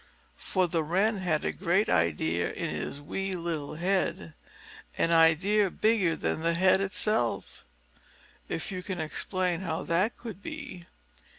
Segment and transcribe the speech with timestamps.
[0.39, 4.33] For the Wren had a great idea in his wee little head
[4.97, 7.65] an idea bigger than the head itself,
[8.49, 10.85] if you can explain how that could be.